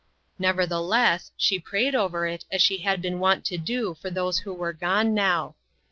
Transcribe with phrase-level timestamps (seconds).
[0.39, 4.51] Nevertheless, she prayed over it as she had been wont to do for those who
[4.51, 5.53] were gone now.